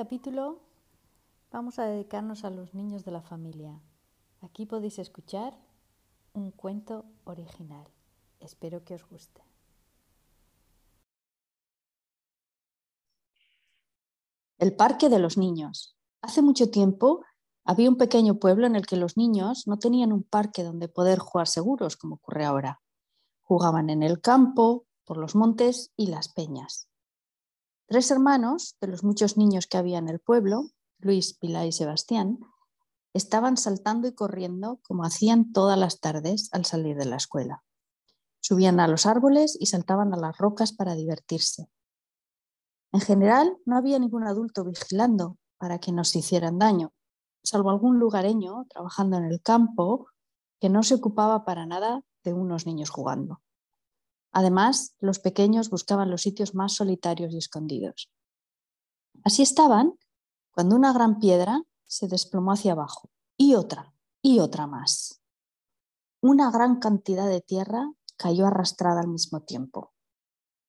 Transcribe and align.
capítulo 0.00 0.62
vamos 1.52 1.78
a 1.78 1.84
dedicarnos 1.84 2.44
a 2.44 2.50
los 2.50 2.72
niños 2.72 3.04
de 3.04 3.10
la 3.10 3.20
familia. 3.20 3.82
Aquí 4.40 4.64
podéis 4.64 4.98
escuchar 4.98 5.52
un 6.32 6.52
cuento 6.52 7.04
original. 7.24 7.86
Espero 8.40 8.82
que 8.82 8.94
os 8.94 9.06
guste. 9.06 9.42
El 14.58 14.74
Parque 14.74 15.10
de 15.10 15.18
los 15.18 15.36
Niños. 15.36 15.98
Hace 16.22 16.40
mucho 16.40 16.70
tiempo 16.70 17.22
había 17.66 17.90
un 17.90 17.98
pequeño 17.98 18.36
pueblo 18.36 18.66
en 18.66 18.76
el 18.76 18.86
que 18.86 18.96
los 18.96 19.18
niños 19.18 19.66
no 19.66 19.78
tenían 19.78 20.14
un 20.14 20.22
parque 20.22 20.64
donde 20.64 20.88
poder 20.88 21.18
jugar 21.18 21.46
seguros 21.46 21.98
como 21.98 22.14
ocurre 22.14 22.46
ahora. 22.46 22.80
Jugaban 23.42 23.90
en 23.90 24.02
el 24.02 24.22
campo, 24.22 24.86
por 25.04 25.18
los 25.18 25.34
montes 25.34 25.92
y 25.94 26.06
las 26.06 26.30
peñas. 26.30 26.89
Tres 27.90 28.12
hermanos, 28.12 28.76
de 28.80 28.86
los 28.86 29.02
muchos 29.02 29.36
niños 29.36 29.66
que 29.66 29.76
había 29.76 29.98
en 29.98 30.08
el 30.08 30.20
pueblo, 30.20 30.70
Luis, 31.00 31.36
Pilar 31.36 31.66
y 31.66 31.72
Sebastián, 31.72 32.38
estaban 33.14 33.56
saltando 33.56 34.06
y 34.06 34.14
corriendo 34.14 34.78
como 34.86 35.02
hacían 35.02 35.50
todas 35.50 35.76
las 35.76 35.98
tardes 35.98 36.50
al 36.52 36.64
salir 36.64 36.96
de 36.96 37.06
la 37.06 37.16
escuela. 37.16 37.64
Subían 38.38 38.78
a 38.78 38.86
los 38.86 39.06
árboles 39.06 39.56
y 39.58 39.66
saltaban 39.66 40.14
a 40.14 40.16
las 40.16 40.38
rocas 40.38 40.72
para 40.72 40.94
divertirse. 40.94 41.68
En 42.92 43.00
general, 43.00 43.56
no 43.64 43.76
había 43.76 43.98
ningún 43.98 44.24
adulto 44.24 44.62
vigilando 44.62 45.36
para 45.58 45.80
que 45.80 45.90
no 45.90 46.04
se 46.04 46.20
hicieran 46.20 46.60
daño, 46.60 46.92
salvo 47.42 47.70
algún 47.70 47.98
lugareño 47.98 48.66
trabajando 48.68 49.16
en 49.16 49.24
el 49.24 49.42
campo 49.42 50.06
que 50.60 50.68
no 50.68 50.84
se 50.84 50.94
ocupaba 50.94 51.44
para 51.44 51.66
nada 51.66 52.02
de 52.22 52.34
unos 52.34 52.66
niños 52.66 52.90
jugando. 52.90 53.40
Además, 54.32 54.94
los 55.00 55.18
pequeños 55.18 55.70
buscaban 55.70 56.10
los 56.10 56.22
sitios 56.22 56.54
más 56.54 56.74
solitarios 56.74 57.32
y 57.32 57.38
escondidos. 57.38 58.10
Así 59.24 59.42
estaban 59.42 59.98
cuando 60.52 60.76
una 60.76 60.92
gran 60.92 61.18
piedra 61.18 61.62
se 61.86 62.08
desplomó 62.08 62.52
hacia 62.52 62.72
abajo 62.72 63.10
y 63.36 63.54
otra 63.54 63.92
y 64.22 64.38
otra 64.38 64.66
más. 64.66 65.20
Una 66.22 66.50
gran 66.50 66.78
cantidad 66.78 67.28
de 67.28 67.40
tierra 67.40 67.92
cayó 68.16 68.46
arrastrada 68.46 69.00
al 69.00 69.08
mismo 69.08 69.40
tiempo. 69.40 69.92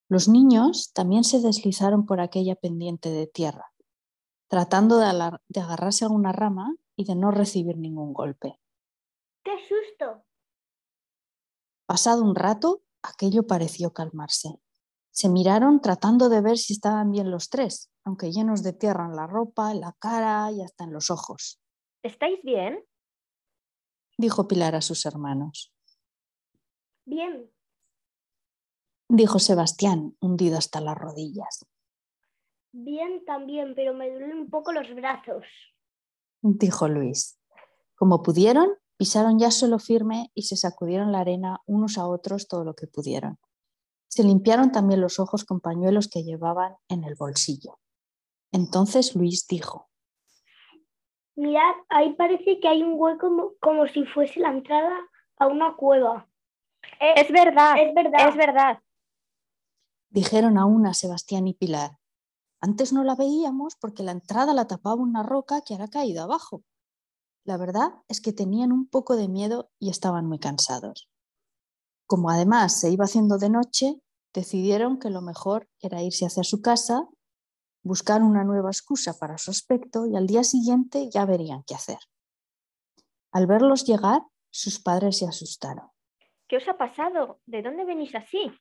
Los 0.08 0.28
niños 0.28 0.92
también 0.94 1.24
se 1.24 1.40
deslizaron 1.40 2.06
por 2.06 2.20
aquella 2.20 2.56
pendiente 2.56 3.10
de 3.10 3.28
tierra, 3.28 3.74
tratando 4.48 4.98
de, 4.98 5.06
agarrarse 5.06 6.06
a 6.06 6.10
una 6.10 6.32
rama 6.32 6.76
y 6.96 7.06
de 7.06 7.16
no 7.16 7.32
recibir 7.32 7.78
ningún 7.78 8.14
golpe. 8.14 8.60
¡Qué 9.44 9.52
susto! 9.68 10.26
Pasado 11.86 12.24
un 12.24 12.36
rato, 12.36 12.82
aquello 13.04 13.48
pareció 13.48 13.94
calmarse. 13.94 14.60
Se 15.12 15.30
miraron 15.30 15.82
tratando 15.82 16.30
de 16.30 16.42
ver 16.42 16.58
si 16.58 16.74
estaban 16.74 17.12
bien 17.12 17.32
los 17.32 17.50
tres, 17.50 17.92
aunque 18.04 18.32
llenos 18.32 18.64
de 18.64 18.74
tierra 18.74 19.06
en 19.06 19.16
la 19.16 19.28
ropa, 19.28 19.72
en 19.72 19.82
la 19.82 19.94
cara 20.00 20.52
y 20.52 20.62
hasta 20.62 20.86
en 20.86 20.94
los 20.94 21.10
ojos. 21.10 21.60
¿Estáis 22.04 22.42
bien? 22.44 22.84
dijo 24.18 24.48
Pilar 24.48 24.76
a 24.76 24.82
sus 24.82 25.06
hermanos. 25.06 25.74
Bien, 27.06 27.52
dijo 29.12 29.40
Sebastián, 29.40 30.16
hundido 30.20 30.58
hasta 30.58 30.80
las 30.80 30.98
rodillas. 30.98 31.66
Bien 32.72 33.26
también, 33.26 33.76
pero 33.76 33.94
me 33.94 34.10
duelen 34.10 34.40
un 34.40 34.50
poco 34.50 34.72
los 34.72 34.94
brazos, 34.96 35.44
dijo 36.42 36.88
Luis. 36.88 37.38
Como 37.96 38.24
pudieron, 38.24 38.70
Pisaron 39.02 39.40
ya 39.40 39.50
solo 39.50 39.80
firme 39.80 40.30
y 40.36 40.44
se 40.44 40.56
sacudieron 40.56 41.12
la 41.12 41.22
arena 41.22 41.60
unos 41.66 41.98
a 41.98 42.06
otros 42.06 42.48
todo 42.48 42.64
lo 42.64 42.76
que 42.76 42.86
pudieron. 42.86 43.40
Se 44.08 44.24
limpiaron 44.24 44.72
también 44.72 45.02
los 45.02 45.20
ojos 45.20 45.44
con 45.44 45.60
pañuelos 45.60 46.08
que 46.08 46.22
llevaban 46.22 46.76
en 46.88 47.04
el 47.04 47.16
bolsillo. 47.16 47.80
Entonces 48.52 49.16
Luis 49.16 49.48
dijo, 49.48 49.90
Mirad, 51.34 51.74
ahí 51.90 52.14
parece 52.14 52.60
que 52.60 52.68
hay 52.68 52.84
un 52.84 52.94
hueco 52.96 53.56
como, 53.60 53.88
si 53.88 54.06
fuese 54.06 54.40
la 54.40 54.52
entrada 54.52 54.96
a 55.38 55.48
una 55.48 55.76
cueva. 55.76 56.30
Es, 57.00 57.32
verdad, 57.32 57.80
es 57.80 57.96
verdad, 57.96 58.30
es 58.30 58.36
verdad. 58.36 58.80
Dijeron 60.12 60.60
a 60.60 60.66
una 60.66 60.94
Sebastián 60.94 61.48
y 61.48 61.56
Pilar. 61.56 61.98
Antes 62.60 62.94
no 62.94 63.04
la 63.04 63.16
veíamos 63.16 63.76
porque 63.78 64.04
la 64.04 64.12
entrada 64.12 64.54
la 64.54 64.68
tapaba 64.68 65.02
una 65.02 65.24
roca 65.24 65.62
que 65.66 65.74
ahora 65.74 65.86
ha 65.86 65.90
caído 65.90 66.22
abajo. 66.22 66.62
La 67.44 67.58
verdad 67.58 67.94
es 68.08 68.22
que 68.22 68.34
tenían 68.34 68.72
un 68.72 68.88
poco 68.88 69.16
de 69.16 69.28
miedo 69.28 69.72
y 69.80 69.90
estaban 69.90 70.28
muy 70.28 70.40
cansados. 70.40 71.10
Como 72.06 72.30
además 72.30 72.80
se 72.80 72.92
iba 72.92 73.06
haciendo 73.06 73.38
de 73.38 73.50
noche, 73.50 74.00
decidieron 74.34 75.00
que 75.00 75.10
lo 75.10 75.22
mejor 75.22 75.68
era 75.80 76.04
irse 76.04 76.26
hacia 76.26 76.44
su 76.44 76.62
casa, 76.62 77.08
buscar 77.84 78.22
una 78.22 78.44
nueva 78.44 78.70
excusa 78.70 79.18
para 79.18 79.38
su 79.38 79.50
aspecto 79.50 80.06
y 80.06 80.16
al 80.16 80.28
día 80.28 80.44
siguiente 80.44 81.10
ya 81.10 81.26
verían 81.26 81.64
qué 81.64 81.74
hacer. 81.74 81.98
Al 83.32 83.48
verlos 83.48 83.86
llegar, 83.86 84.22
sus 84.52 84.80
padres 84.80 85.18
se 85.18 85.28
asustaron. 85.28 85.90
¿Qué 86.48 86.58
os 86.58 86.68
ha 86.68 86.78
pasado? 86.78 87.40
¿De 87.46 87.62
dónde 87.62 87.86
venís 87.86 88.14
así? 88.14 88.52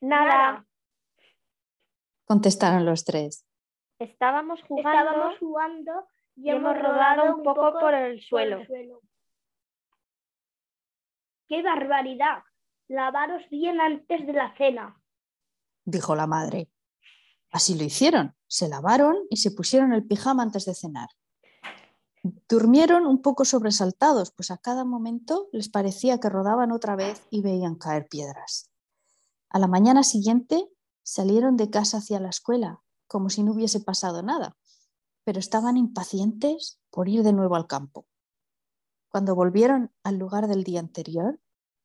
Nada. 0.00 0.66
Contestaron 2.26 2.84
los 2.84 3.04
tres. 3.04 3.46
Estábamos 3.98 4.60
jugando, 4.62 4.98
Estábamos 4.98 5.38
jugando 5.38 6.06
y 6.42 6.50
hemos 6.50 6.74
rodado 6.76 7.36
un 7.36 7.42
poco 7.42 7.72
por 7.78 7.94
el 7.94 8.20
suelo. 8.22 8.60
¡Qué 11.48 11.62
barbaridad! 11.62 12.42
Lavaros 12.88 13.42
bien 13.50 13.80
antes 13.80 14.26
de 14.26 14.32
la 14.32 14.52
cena, 14.56 15.00
dijo 15.84 16.16
la 16.16 16.26
madre. 16.26 16.70
Así 17.52 17.76
lo 17.76 17.84
hicieron. 17.84 18.34
Se 18.46 18.68
lavaron 18.68 19.16
y 19.28 19.36
se 19.36 19.50
pusieron 19.50 19.92
el 19.92 20.04
pijama 20.04 20.42
antes 20.42 20.64
de 20.64 20.74
cenar. 20.74 21.08
Durmieron 22.48 23.06
un 23.06 23.22
poco 23.22 23.44
sobresaltados, 23.44 24.32
pues 24.32 24.50
a 24.50 24.58
cada 24.58 24.84
momento 24.84 25.48
les 25.52 25.68
parecía 25.68 26.18
que 26.18 26.28
rodaban 26.28 26.72
otra 26.72 26.96
vez 26.96 27.26
y 27.30 27.42
veían 27.42 27.76
caer 27.76 28.08
piedras. 28.08 28.70
A 29.48 29.58
la 29.58 29.68
mañana 29.68 30.02
siguiente 30.02 30.68
salieron 31.02 31.56
de 31.56 31.70
casa 31.70 31.98
hacia 31.98 32.20
la 32.20 32.28
escuela, 32.28 32.82
como 33.06 33.30
si 33.30 33.42
no 33.42 33.52
hubiese 33.52 33.80
pasado 33.80 34.22
nada 34.22 34.56
pero 35.30 35.38
estaban 35.38 35.76
impacientes 35.76 36.82
por 36.90 37.08
ir 37.08 37.22
de 37.22 37.32
nuevo 37.32 37.54
al 37.54 37.68
campo. 37.68 38.04
Cuando 39.08 39.36
volvieron 39.36 39.92
al 40.02 40.18
lugar 40.18 40.48
del 40.48 40.64
día 40.64 40.80
anterior, 40.80 41.38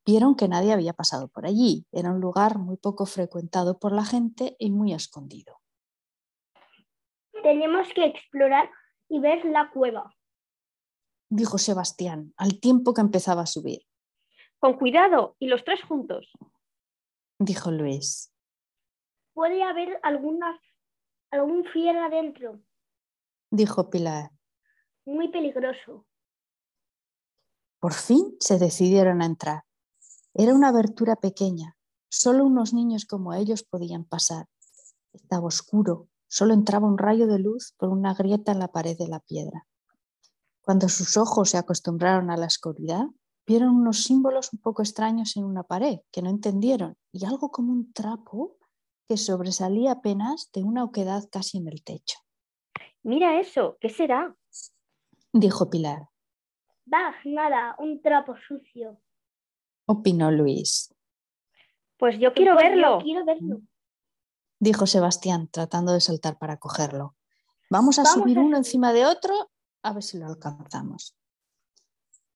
vieron 0.04 0.36
que 0.36 0.48
nadie 0.48 0.74
había 0.74 0.94
pasado 0.94 1.28
por 1.28 1.46
allí. 1.46 1.86
Era 1.92 2.10
un 2.10 2.20
lugar 2.20 2.58
muy 2.58 2.76
poco 2.78 3.06
frecuentado 3.06 3.78
por 3.78 3.92
la 3.92 4.04
gente 4.04 4.56
y 4.58 4.72
muy 4.72 4.94
escondido. 4.96 5.62
Tenemos 7.44 7.88
que 7.94 8.06
explorar 8.06 8.68
y 9.10 9.20
ver 9.20 9.46
la 9.46 9.70
cueva, 9.70 10.12
dijo 11.30 11.60
Sebastián 11.60 12.34
al 12.38 12.60
tiempo 12.60 12.96
que 12.96 13.02
empezaba 13.02 13.44
a 13.44 13.46
subir. 13.46 13.86
Con 14.58 14.74
cuidado 14.74 15.36
y 15.38 15.50
los 15.50 15.64
tres 15.64 15.84
juntos, 15.84 16.32
dijo 17.38 17.70
Luis. 17.70 18.34
Puede 19.36 19.62
haber 19.62 20.00
alguna, 20.02 20.60
algún 21.30 21.64
fiel 21.66 21.98
adentro, 21.98 22.65
dijo 23.52 23.90
Pilar. 23.90 24.32
Muy 25.06 25.30
peligroso. 25.30 26.06
Por 27.80 27.94
fin 27.94 28.36
se 28.40 28.58
decidieron 28.58 29.22
a 29.22 29.26
entrar. 29.26 29.64
Era 30.34 30.54
una 30.54 30.70
abertura 30.70 31.16
pequeña. 31.16 31.78
Solo 32.10 32.46
unos 32.46 32.74
niños 32.74 33.06
como 33.06 33.34
ellos 33.34 33.64
podían 33.64 34.06
pasar. 34.06 34.48
Estaba 35.14 35.48
oscuro. 35.48 36.10
Solo 36.28 36.54
entraba 36.54 36.88
un 36.88 36.98
rayo 36.98 37.28
de 37.28 37.40
luz 37.40 37.74
por 37.78 37.90
una 37.90 38.14
grieta 38.14 38.52
en 38.52 38.60
la 38.60 38.70
pared 38.70 38.98
de 38.98 39.08
la 39.08 39.20
piedra. 39.20 39.68
Cuando 40.62 40.90
sus 40.90 41.16
ojos 41.16 41.52
se 41.52 41.58
acostumbraron 41.58 42.32
a 42.32 42.38
la 42.38 42.48
oscuridad, 42.48 43.06
vieron 43.46 43.76
unos 43.76 44.04
símbolos 44.04 44.52
un 44.52 44.60
poco 44.60 44.82
extraños 44.82 45.38
en 45.38 45.46
una 45.46 45.64
pared 45.64 46.00
que 46.12 46.24
no 46.24 46.30
entendieron 46.30 46.98
y 47.12 47.26
algo 47.26 47.52
como 47.52 47.72
un 47.72 47.94
trapo 47.94 48.58
que 49.08 49.18
sobresalía 49.18 49.92
apenas 49.92 50.50
de 50.52 50.64
una 50.64 50.84
oquedad 50.84 51.30
casi 51.32 51.60
en 51.60 51.68
el 51.68 51.84
techo. 51.84 52.25
Mira 53.06 53.40
eso, 53.40 53.78
¿qué 53.80 53.90
será? 53.90 54.36
Dijo 55.32 55.70
Pilar. 55.70 56.10
Va, 56.92 57.14
nada, 57.24 57.76
un 57.78 58.02
trapo 58.02 58.36
sucio. 58.48 59.00
Opinó 59.86 60.32
Luis. 60.32 60.92
Pues 61.98 62.18
yo 62.18 62.34
quiero 62.34 62.56
Pues 62.56 62.66
verlo. 62.66 62.98
Yo 62.98 63.04
quiero 63.04 63.24
verlo. 63.24 63.62
Dijo 64.60 64.88
Sebastián, 64.88 65.50
tratando 65.52 65.94
de 65.94 66.02
saltar 66.02 66.40
para 66.40 66.58
cogerlo. 66.58 67.16
Vamos 67.70 68.00
a 68.00 68.04
Vamos 68.04 68.24
subir 68.24 68.40
a 68.40 68.42
uno 68.42 68.58
encima 68.58 68.92
de 68.92 69.06
otro 69.06 69.52
a 69.84 69.94
ver 69.94 70.02
si 70.02 70.18
lo 70.18 70.26
alcanzamos. 70.26 71.16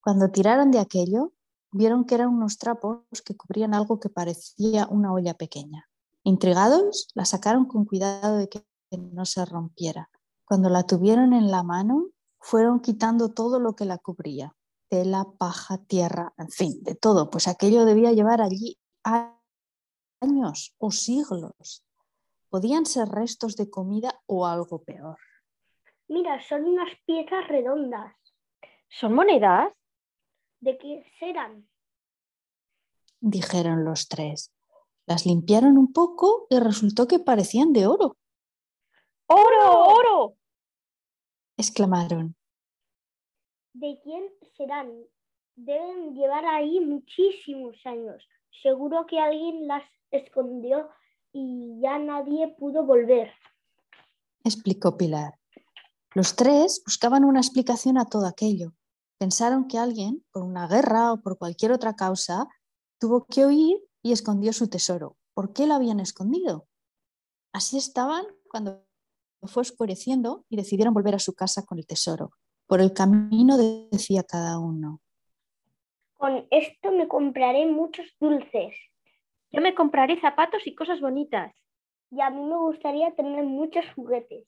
Cuando 0.02 0.30
tiraron 0.30 0.70
de 0.70 0.78
aquello, 0.78 1.34
vieron 1.72 2.06
que 2.06 2.14
eran 2.14 2.30
unos 2.30 2.60
trapos 2.60 3.02
que 3.26 3.36
cubrían 3.36 3.74
algo 3.74 4.00
que 4.00 4.10
parecía 4.10 4.86
una 4.92 5.12
olla 5.14 5.34
pequeña. 5.34 5.90
Intrigados, 6.22 7.08
la 7.16 7.26
sacaron 7.26 7.66
con 7.66 7.86
cuidado 7.86 8.38
de 8.38 8.50
que 8.50 8.64
no 8.92 9.26
se 9.26 9.44
rompiera. 9.46 10.12
Cuando 10.50 10.70
la 10.70 10.82
tuvieron 10.82 11.34
en 11.34 11.52
la 11.52 11.62
mano, 11.62 12.08
fueron 12.40 12.80
quitando 12.80 13.30
todo 13.30 13.60
lo 13.60 13.76
que 13.76 13.86
la 13.86 14.00
cubría, 14.00 14.56
tela, 14.88 15.28
paja, 15.38 15.78
tierra, 15.78 16.34
en 16.40 16.50
fin, 16.50 16.82
de 16.82 16.96
todo, 16.96 17.30
pues 17.30 17.48
aquello 17.48 17.86
debía 17.86 18.14
llevar 18.14 18.42
allí 18.42 18.80
años 20.20 20.74
o 20.80 20.90
siglos. 20.90 21.86
Podían 22.50 22.88
ser 22.88 23.10
restos 23.10 23.58
de 23.58 23.70
comida 23.70 24.24
o 24.26 24.48
algo 24.48 24.82
peor. 24.82 25.20
Mira, 26.08 26.42
son 26.42 26.66
unas 26.66 26.98
piezas 27.06 27.48
redondas. 27.48 28.16
¿Son 28.90 29.14
monedas? 29.14 29.72
¿De 30.62 30.80
qué 30.80 31.06
serán? 31.20 31.70
Dijeron 33.20 33.86
los 33.86 34.08
tres. 34.08 34.52
Las 35.06 35.28
limpiaron 35.28 35.78
un 35.78 35.94
poco 35.94 36.48
y 36.50 36.58
resultó 36.58 37.08
que 37.08 37.20
parecían 37.20 37.72
de 37.72 37.86
oro. 37.86 38.18
¡Oro, 39.28 39.86
oro! 39.86 40.29
Exclamaron. 41.60 42.36
¿De 43.74 44.00
quién 44.02 44.24
serán? 44.56 44.90
Deben 45.56 46.16
llevar 46.16 46.46
ahí 46.46 46.80
muchísimos 46.80 47.76
años. 47.86 48.24
Seguro 48.64 49.06
que 49.06 49.20
alguien 49.20 49.68
las 49.68 49.84
escondió 50.10 50.90
y 51.34 51.80
ya 51.82 52.00
nadie 52.00 52.56
pudo 52.58 52.86
volver. 52.86 53.32
explicó 54.44 54.98
Pilar. 54.98 55.34
Los 56.16 56.36
tres 56.36 56.82
buscaban 56.86 57.26
una 57.26 57.42
explicación 57.42 57.98
a 57.98 58.06
todo 58.06 58.26
aquello. 58.26 58.74
Pensaron 59.18 59.68
que 59.68 59.78
alguien, 59.78 60.26
por 60.32 60.44
una 60.44 60.66
guerra 60.68 61.12
o 61.12 61.22
por 61.22 61.38
cualquier 61.38 61.74
otra 61.74 61.96
causa, 61.96 62.48
tuvo 63.00 63.26
que 63.26 63.46
huir 63.46 63.78
y 64.02 64.14
escondió 64.14 64.54
su 64.54 64.70
tesoro. 64.70 65.18
¿Por 65.34 65.52
qué 65.52 65.68
lo 65.68 65.74
habían 65.74 66.00
escondido? 66.00 66.68
Así 67.54 67.78
estaban 67.78 68.26
cuando 68.50 68.89
fue 69.44 69.62
oscureciendo 69.62 70.46
y 70.50 70.58
decidieron 70.58 70.94
volver 70.94 71.16
a 71.16 71.20
su 71.20 71.34
casa 71.34 71.66
con 71.66 71.78
el 71.78 71.88
tesoro. 71.88 72.32
Por 72.68 72.82
el 72.82 72.94
camino 72.94 73.58
decía 73.58 74.24
cada 74.24 74.60
uno. 74.60 75.02
Con 76.18 76.48
esto 76.52 76.92
me 76.92 77.08
compraré 77.08 77.66
muchos 77.66 78.06
dulces. 78.20 78.76
Yo 79.52 79.62
me 79.62 79.74
compraré 79.74 80.20
zapatos 80.20 80.68
y 80.68 80.76
cosas 80.76 81.00
bonitas. 81.00 81.56
Y 82.12 82.22
a 82.22 82.30
mí 82.30 82.44
me 82.44 82.58
gustaría 82.58 83.16
tener 83.16 83.44
muchos 83.46 83.86
juguetes. 83.96 84.46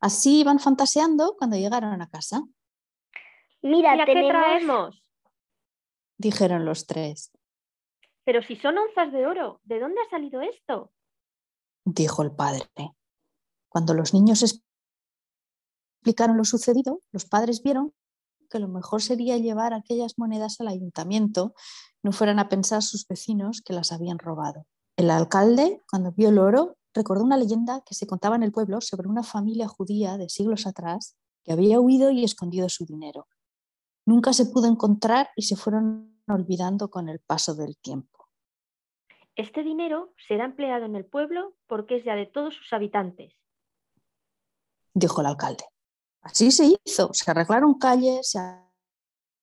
Así 0.00 0.40
iban 0.40 0.58
fantaseando 0.58 1.34
cuando 1.36 1.56
llegaron 1.56 2.00
a 2.00 2.08
casa. 2.08 2.42
Mira, 3.62 3.92
Mira, 3.92 4.04
¿qué 4.06 4.12
traemos? 4.12 5.02
Dijeron 6.18 6.64
los 6.64 6.86
tres. 6.86 7.32
Pero 8.24 8.42
si 8.42 8.56
son 8.56 8.78
onzas 8.78 9.12
de 9.12 9.26
oro, 9.26 9.60
¿de 9.64 9.80
dónde 9.80 10.00
ha 10.00 10.10
salido 10.10 10.40
esto? 10.40 10.92
Dijo 11.84 12.22
el 12.22 12.32
padre. 12.32 12.64
Cuando 13.76 13.92
los 13.92 14.14
niños 14.14 14.42
explicaron 16.02 16.38
lo 16.38 16.46
sucedido, 16.46 17.02
los 17.12 17.26
padres 17.26 17.62
vieron 17.62 17.92
que 18.48 18.58
lo 18.58 18.68
mejor 18.68 19.02
sería 19.02 19.36
llevar 19.36 19.74
aquellas 19.74 20.14
monedas 20.16 20.62
al 20.62 20.68
ayuntamiento, 20.68 21.52
no 22.02 22.12
fueran 22.12 22.38
a 22.38 22.48
pensar 22.48 22.80
sus 22.80 23.06
vecinos 23.06 23.60
que 23.60 23.74
las 23.74 23.92
habían 23.92 24.18
robado. 24.18 24.64
El 24.96 25.10
alcalde, 25.10 25.82
cuando 25.90 26.12
vio 26.12 26.30
el 26.30 26.38
oro, 26.38 26.78
recordó 26.94 27.22
una 27.22 27.36
leyenda 27.36 27.82
que 27.84 27.94
se 27.94 28.06
contaba 28.06 28.34
en 28.34 28.44
el 28.44 28.50
pueblo 28.50 28.80
sobre 28.80 29.08
una 29.08 29.22
familia 29.22 29.68
judía 29.68 30.16
de 30.16 30.30
siglos 30.30 30.66
atrás 30.66 31.14
que 31.44 31.52
había 31.52 31.78
huido 31.78 32.10
y 32.10 32.24
escondido 32.24 32.70
su 32.70 32.86
dinero. 32.86 33.28
Nunca 34.06 34.32
se 34.32 34.46
pudo 34.46 34.68
encontrar 34.68 35.28
y 35.36 35.42
se 35.42 35.54
fueron 35.54 36.22
olvidando 36.28 36.88
con 36.88 37.10
el 37.10 37.20
paso 37.20 37.54
del 37.54 37.76
tiempo. 37.76 38.30
Este 39.34 39.62
dinero 39.62 40.14
será 40.26 40.46
empleado 40.46 40.86
en 40.86 40.96
el 40.96 41.04
pueblo 41.04 41.56
porque 41.66 41.96
es 41.96 42.04
ya 42.04 42.14
de 42.14 42.24
todos 42.24 42.54
sus 42.54 42.72
habitantes. 42.72 43.36
Dijo 44.96 45.20
el 45.20 45.26
alcalde. 45.26 45.62
Así 46.22 46.50
se 46.50 46.72
hizo, 46.86 47.10
se 47.12 47.30
arreglaron 47.30 47.74
calles, 47.74 48.30
se 48.30 48.38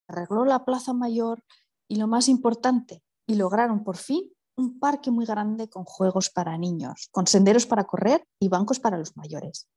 arregló 0.08 0.44
la 0.44 0.64
plaza 0.64 0.92
mayor 0.92 1.44
y 1.86 1.94
lo 1.94 2.08
más 2.08 2.28
importante, 2.28 3.04
y 3.24 3.36
lograron 3.36 3.84
por 3.84 3.96
fin 3.96 4.32
un 4.56 4.80
parque 4.80 5.12
muy 5.12 5.26
grande 5.26 5.68
con 5.68 5.84
juegos 5.84 6.28
para 6.28 6.58
niños, 6.58 7.08
con 7.12 7.28
senderos 7.28 7.66
para 7.66 7.84
correr 7.84 8.26
y 8.40 8.48
bancos 8.48 8.80
para 8.80 8.98
los 8.98 9.16
mayores. 9.16 9.68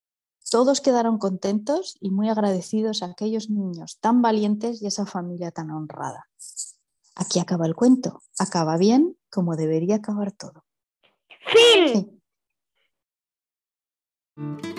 Todos 0.50 0.82
quedaron 0.82 1.20
contentos 1.20 1.96
y 2.02 2.10
muy 2.10 2.28
agradecidos 2.28 3.04
a 3.04 3.12
aquellos 3.12 3.52
niños 3.52 4.00
tan 4.00 4.24
valientes 4.24 4.82
y 4.82 4.88
esa 4.88 5.06
familia 5.06 5.52
tan 5.52 5.70
honrada. 5.70 6.28
Aquí 7.14 7.38
acaba 7.38 7.68
el 7.68 7.76
cuento. 7.76 8.24
Acaba 8.40 8.78
bien 8.78 9.16
como 9.30 9.56
debería 9.56 9.98
acabar 9.98 10.32
todo. 10.32 10.66
¡Fin! 11.46 12.20
Sí. 14.36 14.77